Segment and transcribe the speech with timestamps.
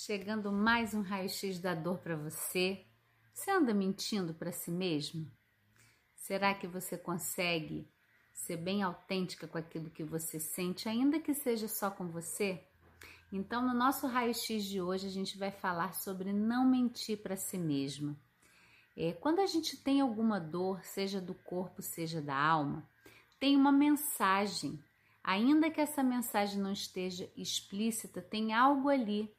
[0.00, 2.86] Chegando mais um raio-x da dor para você.
[3.34, 5.28] Você anda mentindo para si mesmo?
[6.14, 7.90] Será que você consegue
[8.32, 12.64] ser bem autêntica com aquilo que você sente, ainda que seja só com você?
[13.32, 17.58] Então, no nosso raio-x de hoje, a gente vai falar sobre não mentir para si
[17.58, 18.16] mesmo.
[18.96, 22.88] É, quando a gente tem alguma dor, seja do corpo, seja da alma,
[23.40, 24.78] tem uma mensagem.
[25.24, 29.36] Ainda que essa mensagem não esteja explícita, tem algo ali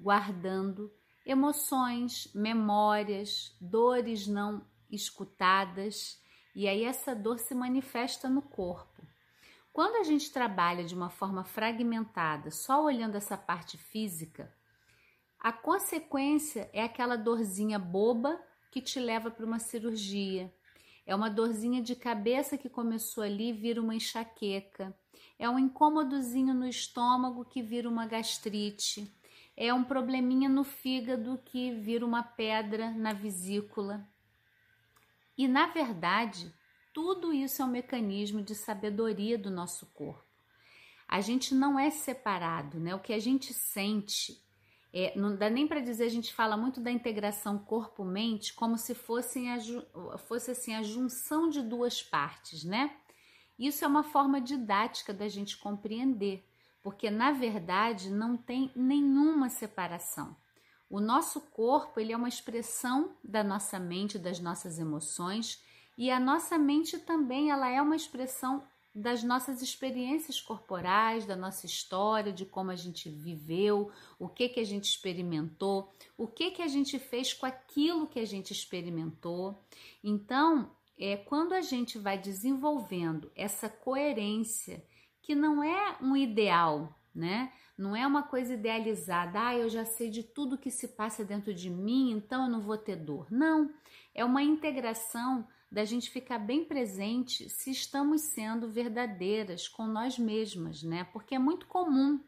[0.00, 0.90] guardando
[1.24, 6.20] emoções, memórias, dores não escutadas,
[6.54, 9.06] e aí essa dor se manifesta no corpo.
[9.72, 14.52] Quando a gente trabalha de uma forma fragmentada, só olhando essa parte física,
[15.38, 18.40] a consequência é aquela dorzinha boba
[18.70, 20.52] que te leva para uma cirurgia.
[21.06, 24.94] É uma dorzinha de cabeça que começou ali e vira uma enxaqueca.
[25.38, 29.10] É um incômodozinho no estômago que vira uma gastrite
[29.62, 34.08] é um probleminha no fígado que vira uma pedra na vesícula.
[35.36, 36.50] E na verdade,
[36.94, 40.24] tudo isso é um mecanismo de sabedoria do nosso corpo.
[41.06, 42.94] A gente não é separado, né?
[42.94, 44.42] O que a gente sente,
[44.94, 48.94] é, não dá nem para dizer, a gente fala muito da integração corpo-mente como se
[48.94, 49.58] fossem a,
[50.20, 52.96] fosse assim a junção de duas partes, né?
[53.58, 56.49] Isso é uma forma didática da gente compreender
[56.82, 60.36] porque na verdade não tem nenhuma separação.
[60.88, 65.62] O nosso corpo ele é uma expressão da nossa mente, das nossas emoções,
[65.96, 71.64] e a nossa mente também ela é uma expressão das nossas experiências corporais, da nossa
[71.64, 76.62] história, de como a gente viveu, o que que a gente experimentou, o que que
[76.62, 79.62] a gente fez com aquilo que a gente experimentou.
[80.02, 84.84] Então, é quando a gente vai desenvolvendo essa coerência
[85.22, 87.52] que não é um ideal, né?
[87.76, 91.54] Não é uma coisa idealizada, ah, eu já sei de tudo que se passa dentro
[91.54, 93.26] de mim, então eu não vou ter dor.
[93.30, 93.72] Não,
[94.14, 100.82] é uma integração da gente ficar bem presente se estamos sendo verdadeiras com nós mesmas,
[100.82, 101.04] né?
[101.12, 102.20] Porque é muito comum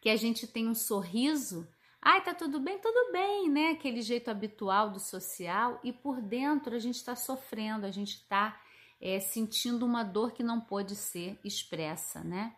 [0.00, 1.66] que a gente tenha um sorriso,
[2.00, 3.70] ai, tá tudo bem, tudo bem, né?
[3.70, 8.60] Aquele jeito habitual do social, e por dentro a gente está sofrendo, a gente está
[9.00, 12.54] é, sentindo uma dor que não pode ser expressa, né?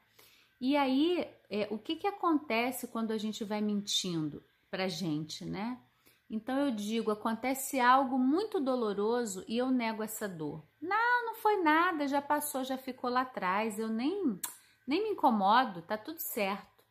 [0.60, 5.80] E aí, é, o que, que acontece quando a gente vai mentindo pra gente, né?
[6.28, 10.64] Então eu digo, acontece algo muito doloroso e eu nego essa dor.
[10.80, 14.38] Não, não foi nada, já passou, já ficou lá atrás, eu nem,
[14.86, 16.84] nem me incomodo, tá tudo certo.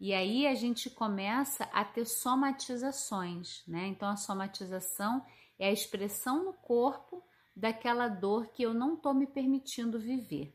[0.00, 3.86] E aí a gente começa a ter somatizações, né?
[3.88, 5.24] Então a somatização
[5.58, 7.22] é a expressão no corpo
[7.62, 10.52] daquela dor que eu não estou me permitindo viver.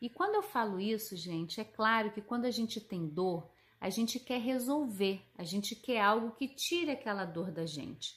[0.00, 3.90] E quando eu falo isso, gente, é claro que quando a gente tem dor, a
[3.90, 8.14] gente quer resolver, a gente quer algo que tire aquela dor da gente.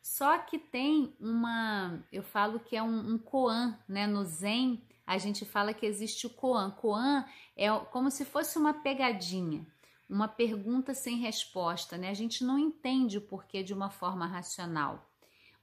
[0.00, 4.06] Só que tem uma, eu falo que é um, um koan, né?
[4.06, 6.70] No Zen, a gente fala que existe o koan.
[6.70, 7.24] Koan
[7.56, 9.66] é como se fosse uma pegadinha,
[10.08, 12.10] uma pergunta sem resposta, né?
[12.10, 15.10] A gente não entende o porquê de uma forma racional.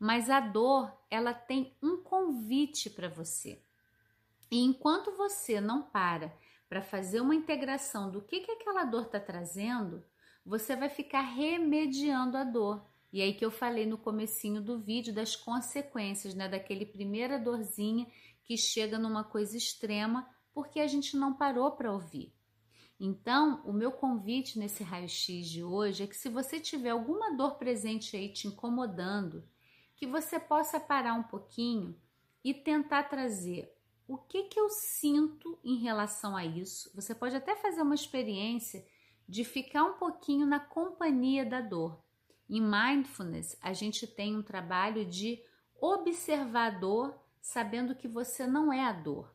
[0.01, 3.61] Mas a dor, ela tem um convite para você.
[4.49, 6.35] E enquanto você não para
[6.67, 10.03] para fazer uma integração do que, que aquela dor está trazendo,
[10.43, 12.83] você vai ficar remediando a dor.
[13.13, 18.07] E aí que eu falei no comecinho do vídeo das consequências, né, daquele primeira dorzinha
[18.43, 22.33] que chega numa coisa extrema porque a gente não parou para ouvir.
[22.99, 27.59] Então, o meu convite nesse raio-x de hoje é que se você tiver alguma dor
[27.59, 29.47] presente aí te incomodando,
[30.01, 31.95] que você possa parar um pouquinho
[32.43, 33.71] e tentar trazer
[34.07, 36.89] o que, que eu sinto em relação a isso.
[36.95, 38.83] Você pode até fazer uma experiência
[39.29, 42.03] de ficar um pouquinho na companhia da dor.
[42.49, 45.39] Em mindfulness, a gente tem um trabalho de
[45.79, 49.31] observador, sabendo que você não é a dor.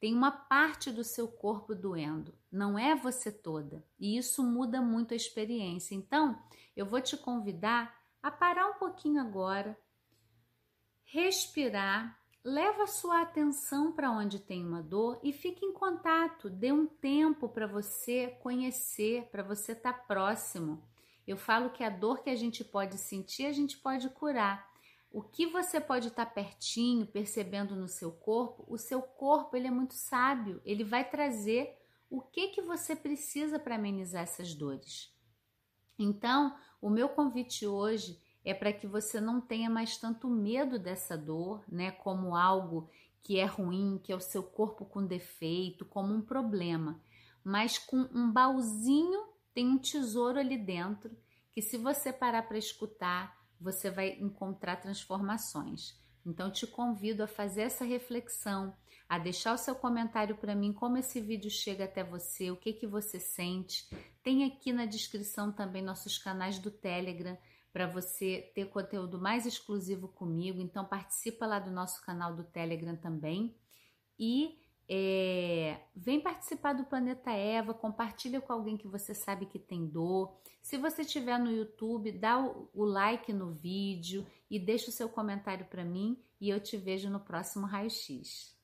[0.00, 3.86] Tem uma parte do seu corpo doendo, não é você toda.
[4.00, 5.94] E isso muda muito a experiência.
[5.94, 6.42] Então,
[6.74, 9.78] eu vou te convidar a parar um pouquinho agora,
[11.10, 16.70] respirar, leva a sua atenção para onde tem uma dor e fique em contato, dê
[16.70, 20.82] um tempo para você conhecer, para você estar tá próximo.
[21.26, 24.68] Eu falo que a dor que a gente pode sentir, a gente pode curar.
[25.10, 29.66] O que você pode estar tá pertinho, percebendo no seu corpo, o seu corpo ele
[29.66, 31.74] é muito sábio, ele vai trazer
[32.10, 35.10] o que que você precisa para amenizar essas dores.
[35.98, 41.18] Então, o meu convite hoje é para que você não tenha mais tanto medo dessa
[41.18, 42.88] dor, né, como algo
[43.22, 46.98] que é ruim, que é o seu corpo com defeito, como um problema,
[47.44, 51.14] mas com um baúzinho tem um tesouro ali dentro
[51.52, 56.00] que, se você parar para escutar, você vai encontrar transformações.
[56.24, 58.74] Então, te convido a fazer essa reflexão,
[59.08, 62.72] a deixar o seu comentário para mim, como esse vídeo chega até você, o que,
[62.72, 63.88] que você sente.
[64.22, 67.36] Tem aqui na descrição também nossos canais do Telegram
[67.72, 70.60] para você ter conteúdo mais exclusivo comigo.
[70.60, 73.54] Então, participa lá do nosso canal do Telegram também.
[74.18, 79.86] E é, vem participar do Planeta Eva, compartilha com alguém que você sabe que tem
[79.86, 80.34] dor.
[80.62, 85.08] Se você estiver no YouTube, dá o, o like no vídeo e deixa o seu
[85.08, 88.57] comentário para mim e eu te vejo no próximo raio-x.